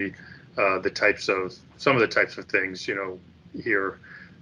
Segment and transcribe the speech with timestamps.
[0.00, 3.18] uh, the types of some of the types of things you know
[3.60, 3.98] here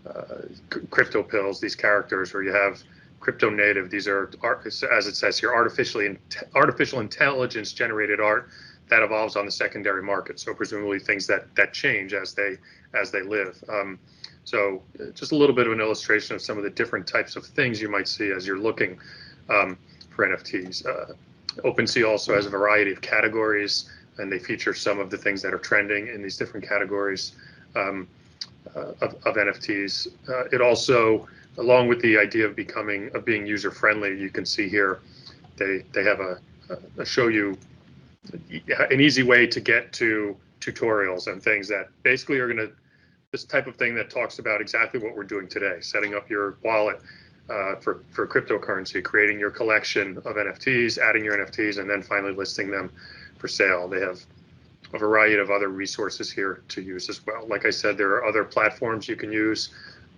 [0.06, 0.42] uh,
[0.90, 2.82] crypto pills these characters where you have
[3.20, 4.30] crypto native these are
[4.66, 6.18] as it says here artificially
[6.54, 8.48] artificial intelligence generated art
[8.88, 10.38] that evolves on the secondary market.
[10.38, 12.56] So presumably things that that change as they
[12.94, 13.62] as they live.
[13.68, 13.98] Um,
[14.44, 17.36] so uh, just a little bit of an illustration of some of the different types
[17.36, 18.98] of things you might see as you're looking
[19.50, 19.76] um,
[20.10, 21.14] for nfts uh,
[21.62, 25.52] OpenSea also has a variety of categories and they feature some of the things that
[25.52, 27.32] are trending in these different categories
[27.74, 28.08] um,
[28.74, 30.08] uh, of, of, NFTs.
[30.28, 34.44] Uh, it also, along with the idea of becoming of being user friendly, you can
[34.44, 35.00] see here
[35.56, 36.38] they they have a,
[36.98, 37.56] a show you
[38.90, 42.72] an easy way to get to tutorials and things that basically are going to
[43.32, 46.56] this type of thing that talks about exactly what we're doing today, setting up your
[46.62, 47.00] wallet
[47.50, 52.32] uh, for for cryptocurrency, creating your collection of NFTs, adding your NFTs, and then finally
[52.32, 52.90] listing them
[53.46, 53.86] for sale.
[53.88, 54.20] They have
[54.92, 57.46] a variety of other resources here to use as well.
[57.46, 59.70] Like I said, there are other platforms you can use,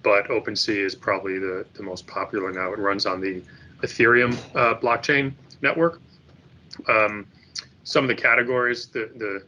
[0.02, 2.72] but OpenSea is probably the, the most popular now.
[2.72, 3.42] It runs on the
[3.82, 6.00] Ethereum uh, blockchain network.
[6.88, 7.26] Um,
[7.84, 9.44] some of the categories, the, the,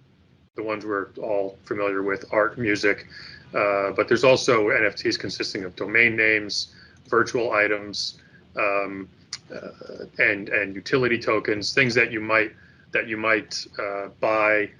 [0.56, 3.06] the ones we're all familiar with, art, music,
[3.55, 6.74] uh, but there's also NFTs consisting of domain names,
[7.08, 8.18] virtual items,
[8.56, 9.08] um,
[9.55, 12.52] uh, and and utility tokens, things that you might
[12.92, 14.70] that you might uh, buy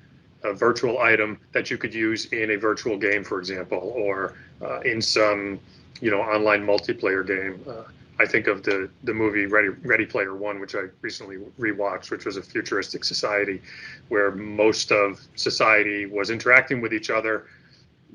[0.43, 4.81] a virtual item that you could use in a virtual game, for example, or uh,
[4.81, 5.61] in some,
[6.01, 7.63] you know, online multiplayer game.
[7.69, 7.83] Uh,
[8.19, 12.27] I think of the the movie Ready Ready Player One, which I recently rewatched, which
[12.27, 13.63] was a futuristic society
[14.09, 17.47] where most of society was interacting with each other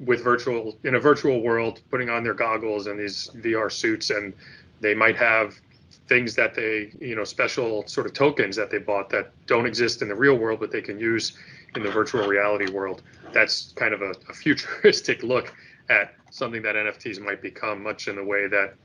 [0.05, 4.33] with virtual in a virtual world, putting on their goggles and these VR suits, and
[4.79, 5.59] they might have
[6.07, 10.01] things that they, you know, special sort of tokens that they bought that don't exist
[10.01, 11.37] in the real world, but they can use
[11.75, 13.01] in the virtual reality world.
[13.33, 15.53] That's kind of a, a futuristic look
[15.89, 18.75] at something that NFTs might become, much in the way that,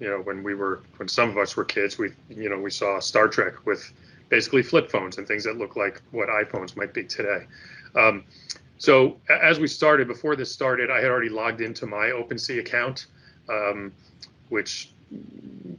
[0.00, 2.70] you know, when we were, when some of us were kids, we, you know, we
[2.70, 3.92] saw Star Trek with
[4.28, 7.46] basically flip phones and things that look like what iPhones might be today.
[7.94, 8.24] Um,
[8.78, 13.06] so as we started, before this started, I had already logged into my OpenSea account,
[13.48, 13.92] um,
[14.50, 14.92] which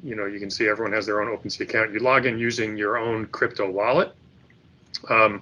[0.03, 1.91] you know, you can see everyone has their own OpenSea account.
[1.91, 4.13] You log in using your own crypto wallet.
[5.09, 5.41] Um,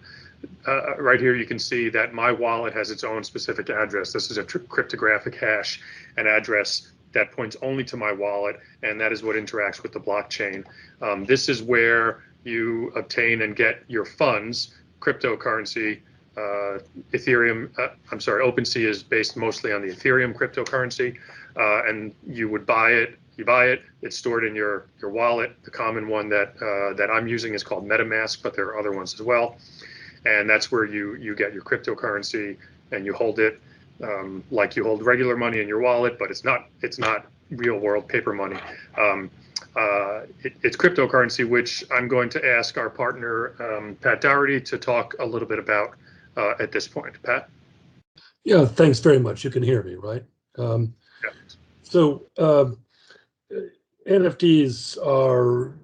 [0.67, 4.13] uh, right here, you can see that my wallet has its own specific address.
[4.13, 5.81] This is a cryptographic hash,
[6.17, 9.99] an address that points only to my wallet, and that is what interacts with the
[9.99, 10.65] blockchain.
[11.01, 15.99] Um, this is where you obtain and get your funds, cryptocurrency.
[16.35, 16.79] Uh,
[17.13, 21.17] Ethereum, uh, I'm sorry, OpenSea is based mostly on the Ethereum cryptocurrency,
[21.55, 25.55] uh, and you would buy it you buy it, it's stored in your your wallet.
[25.63, 28.91] The common one that uh, that I'm using is called MetaMask, but there are other
[28.91, 29.57] ones as well.
[30.25, 32.57] And that's where you you get your cryptocurrency
[32.91, 33.61] and you hold it
[34.03, 37.77] um, like you hold regular money in your wallet, but it's not it's not real
[37.77, 38.57] world paper money.
[38.97, 39.29] Um,
[39.75, 44.77] uh, it, it's cryptocurrency, which I'm going to ask our partner um, Pat Daugherty to
[44.77, 45.91] talk a little bit about
[46.35, 47.21] uh, at this point.
[47.21, 47.49] Pat.
[48.43, 49.43] Yeah, thanks very much.
[49.43, 50.23] You can hear me, right?
[50.57, 51.29] Um, yeah.
[51.83, 52.77] So um,
[54.07, 55.77] NFTs are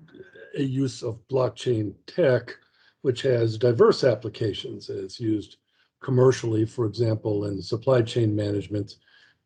[0.56, 2.56] a use of blockchain tech,
[3.02, 4.90] which has diverse applications.
[4.90, 5.58] It's used
[6.02, 8.96] commercially, for example, in supply chain management,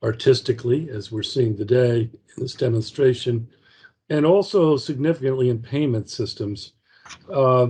[0.04, 3.48] artistically, as we're seeing today in this demonstration,
[4.10, 6.74] and also significantly in payment systems.
[7.32, 7.68] Uh,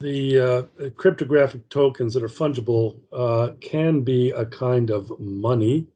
[0.00, 5.86] the uh, cryptographic tokens that are fungible uh, can be a kind of money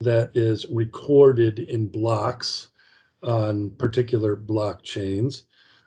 [0.00, 2.68] that is recorded in blocks
[3.26, 5.42] on particular blockchains.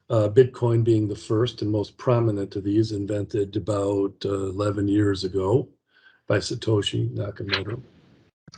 [0.10, 5.24] Uh, Bitcoin being the first and most prominent of these, invented about uh, 11 years
[5.24, 5.70] ago
[6.28, 7.82] by Satoshi Nakamoto.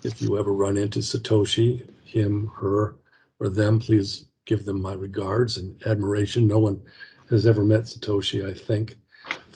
[0.03, 2.95] If you ever run into Satoshi, him, her,
[3.39, 6.47] or them, please give them my regards and admiration.
[6.47, 6.81] No one
[7.29, 8.95] has ever met Satoshi, I think.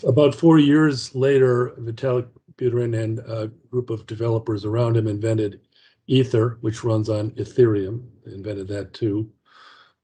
[0.05, 2.27] About four years later, Vitalik
[2.57, 5.61] Buterin and a group of developers around him invented
[6.07, 9.29] Ether, which runs on Ethereum, invented that too.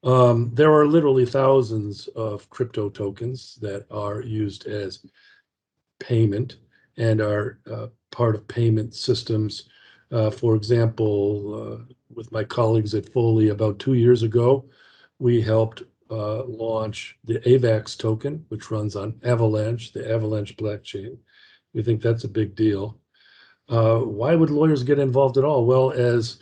[0.04, 5.06] Um, there are literally thousands of crypto tokens that are used as
[6.00, 6.58] payment
[6.98, 9.70] and are uh, part of payment systems.
[10.12, 14.66] Uh, for example, uh, with my colleagues at Foley about two years ago,
[15.20, 21.18] we helped uh, launch the AVAX token, which runs on Avalanche, the Avalanche blockchain.
[21.74, 23.00] We think that's a big deal.
[23.72, 25.66] Uh, why would lawyers get involved at all?
[25.66, 26.38] Well, as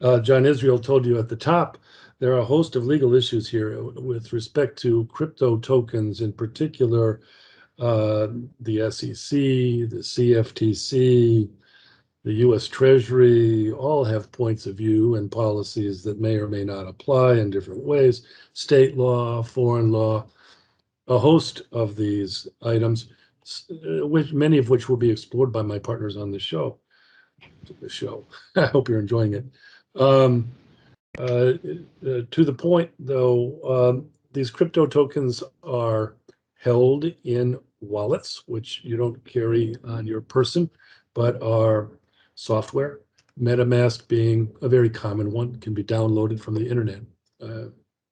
[0.00, 1.76] uh, John Israel told you at the top,
[2.18, 7.20] there are a host of legal issues here with respect to crypto tokens, in particular,
[7.78, 8.28] uh,
[8.60, 11.50] the SEC, the CFTC,
[12.24, 16.86] the US Treasury all have points of view and policies that may or may not
[16.86, 18.26] apply in different ways.
[18.52, 20.26] State law, foreign law,
[21.08, 23.06] a host of these items,
[23.68, 26.78] which many of which will be explored by my partners on the show.
[27.80, 28.26] The show.
[28.56, 29.44] I hope you're enjoying it.
[29.96, 30.50] Um,
[31.18, 31.54] uh,
[32.06, 36.16] uh, to the point, though, um, these crypto tokens are
[36.58, 40.70] held in wallets, which you don't carry on your person,
[41.14, 41.90] but are
[42.34, 43.00] software.
[43.40, 47.00] MetaMask being a very common one, can be downloaded from the internet.
[47.42, 47.66] Uh,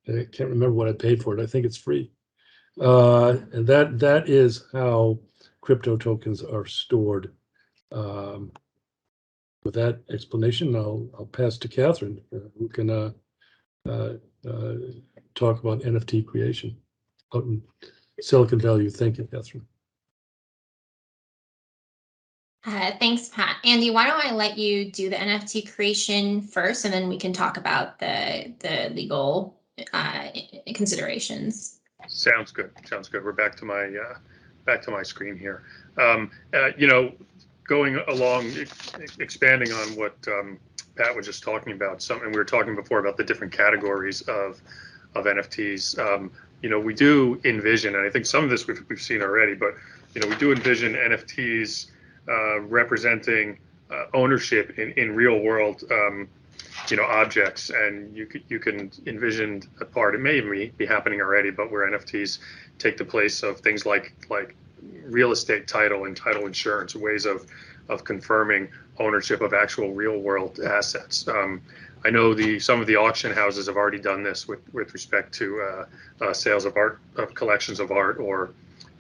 [0.09, 1.43] I can't remember what I paid for it.
[1.43, 2.11] I think it's free.
[2.81, 5.19] Uh, and that that is how
[5.61, 7.33] crypto tokens are stored.
[7.91, 8.53] Um,
[9.65, 13.11] with that explanation, I'll I'll pass to Catherine, uh, who can uh,
[13.89, 14.15] uh,
[15.35, 16.77] talk about NFT creation
[17.35, 17.63] out in
[18.21, 18.89] Silicon Valley.
[18.91, 19.67] Thank you, Catherine.
[22.65, 23.57] Thanks, Pat.
[23.65, 27.33] Andy, why don't I let you do the NFT creation first, and then we can
[27.33, 29.59] talk about the the legal
[30.75, 31.78] considerations.
[32.09, 32.71] Sounds good.
[32.87, 33.25] Sounds good.
[33.25, 34.19] We're back to my uh,
[34.65, 35.63] back to my screen here.
[35.99, 37.13] Um, uh, you know,
[37.67, 38.51] going along,
[39.21, 40.59] expanding on what um,
[40.97, 42.03] Pat was just talking about.
[42.03, 44.61] Something we were talking before about the different categories of
[45.15, 45.99] of NFTs.
[45.99, 46.31] Um,
[46.63, 49.55] you know, we do envision, and I think some of this we've, we've seen already,
[49.55, 49.75] but
[50.15, 51.91] you know, we do envision NFTs
[52.29, 53.59] uh, representing
[53.91, 56.29] uh, ownership in, in real world, um,
[56.89, 60.15] you know, objects, and you you can envision a part.
[60.15, 62.39] It may even be happening already, but where NFTs
[62.79, 64.55] take the place of things like like
[65.05, 67.47] real estate title and title insurance, ways of
[67.89, 68.69] of confirming
[68.99, 71.27] ownership of actual real world assets.
[71.29, 71.63] Um,
[72.05, 75.33] I know the some of the auction houses have already done this with with respect
[75.35, 78.51] to uh, uh, sales of art of collections of art or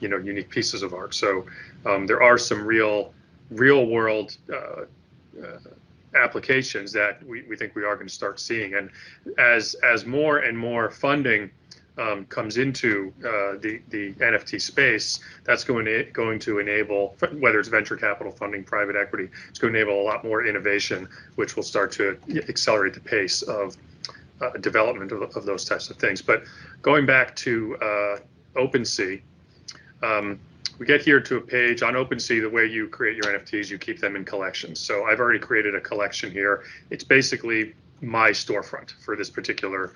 [0.01, 1.15] you know unique pieces of art.
[1.15, 1.47] So
[1.87, 3.15] um, there are some real
[3.51, 4.85] real world uh,
[5.43, 5.59] uh,
[6.15, 8.75] applications that we, we think we are going to start seeing.
[8.75, 8.91] And
[9.39, 11.51] as as more and more funding
[11.99, 17.59] um, comes into uh, the the NFT space, that's going to going to enable whether
[17.59, 21.57] it's venture capital funding, private equity, it's going to enable a lot more innovation, which
[21.57, 22.19] will start to
[22.49, 23.77] accelerate the pace of
[24.41, 26.23] uh, development of, of, those types of things.
[26.23, 26.45] But
[26.81, 28.19] going back to uh,
[28.59, 29.21] OpenSea.
[30.03, 30.39] Um,
[30.79, 33.79] we get here to a page on OpenSea, the way you create your NFTs, you
[33.79, 34.81] keep them in collections.
[34.81, 36.65] So I've already created a collection here.
[36.91, 39.93] It's basically my storefront for this particular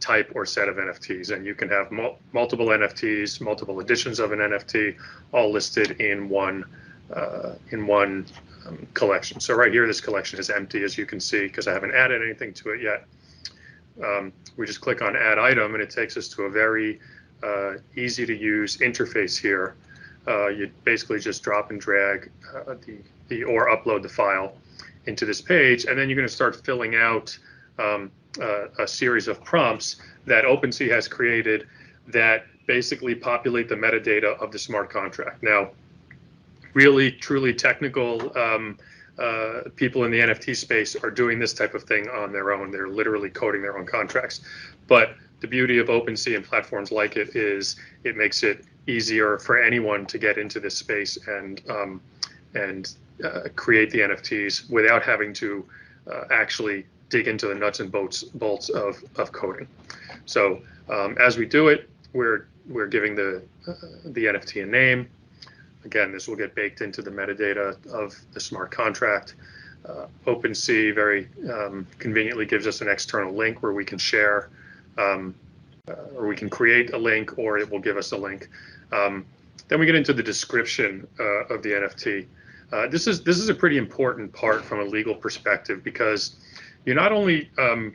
[0.00, 1.34] type or set of NFTs.
[1.34, 4.96] And you can have mul multiple NFTs, multiple editions of an NFT,
[5.32, 6.64] all listed in one
[7.14, 8.26] uh, in one
[8.66, 9.40] um, collection.
[9.40, 12.22] So right here, this collection is empty, as you can see, because I haven't added
[12.22, 13.04] anything to it yet.
[14.04, 17.00] Um, we just click on Add Item, and it takes us to a very
[17.42, 19.76] uh, easy to use interface here
[20.28, 24.54] uh, you basically just drop and drag uh, the, the or upload the file
[25.06, 27.36] into this page, and then you're going to start filling out
[27.78, 29.96] um, uh, a series of prompts
[30.26, 31.66] that OpenSea has created
[32.08, 35.42] that basically populate the metadata of the smart contract.
[35.42, 35.70] Now,
[36.74, 38.76] really, truly technical um,
[39.18, 42.70] uh, people in the NFT space are doing this type of thing on their own.
[42.70, 44.40] They're literally coding their own contracts.
[44.86, 49.58] But the beauty of OpenSea and platforms like it is it makes it easier for
[49.62, 52.00] anyone to get into this space and um,
[52.54, 52.94] and
[53.24, 55.64] uh, create the NFTs without having to
[56.10, 59.68] uh, actually dig into the nuts and bolts bolts of, of coding.
[60.26, 63.72] So um, as we do it, we're we're giving the uh,
[64.04, 65.08] the NFT a name.
[65.84, 69.34] Again, this will get baked into the metadata of the smart contract.
[69.88, 74.48] Uh, OpenSea very um, conveniently gives us an external link where we can share
[74.98, 75.32] um,
[75.88, 78.48] uh, or we can create a link or it will give us a link
[78.92, 79.24] um,
[79.68, 82.26] then we get into the description uh, of the NFT.
[82.72, 86.36] Uh, this is this is a pretty important part from a legal perspective because
[86.84, 87.94] you're not only um,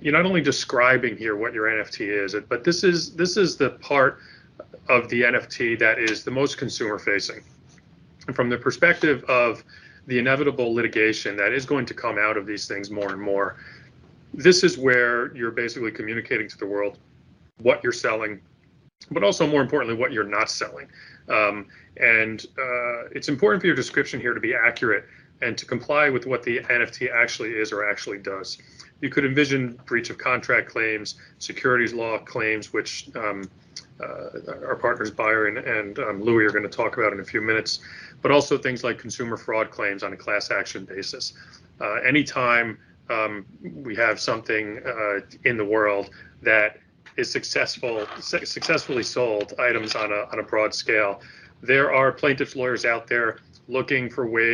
[0.00, 3.70] you're not only describing here what your NFT is, but this is this is the
[3.70, 4.18] part
[4.88, 7.42] of the NFT that is the most consumer facing.
[8.26, 9.64] And from the perspective of
[10.06, 13.56] the inevitable litigation that is going to come out of these things more and more,
[14.34, 16.98] this is where you're basically communicating to the world
[17.60, 18.40] what you're selling,
[19.10, 20.88] but also more importantly, what you're not selling.
[21.28, 21.66] Um,
[21.96, 25.04] and uh, it's important for your description here to be accurate
[25.40, 28.58] and to comply with what the NFT actually is or actually does.
[29.00, 33.50] You could envision breach of contract claims, securities law claims, which um,
[34.00, 37.40] uh, our partners Byron and um, Louis are going to talk about in a few
[37.40, 37.80] minutes,
[38.22, 41.34] but also things like consumer fraud claims on a class action basis.
[41.80, 42.78] Uh, anytime
[43.10, 46.10] um, we have something uh, in the world
[46.42, 46.78] that
[47.16, 51.20] is successful, successfully sold items on a, on a broad scale,
[51.62, 53.38] there are plaintiffs' lawyers out there
[53.68, 54.50] looking for ways